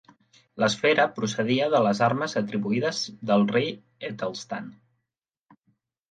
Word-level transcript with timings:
L'esfera 0.61 1.03
procedia 1.17 1.67
de 1.73 1.81
les 1.87 1.99
armes 2.05 2.33
atribuïdes 2.41 3.01
del 3.31 3.45
rei 3.51 3.69
Etelstan. 4.09 4.71